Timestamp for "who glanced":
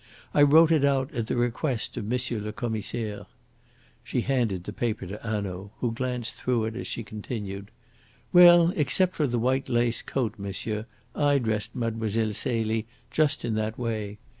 5.77-6.33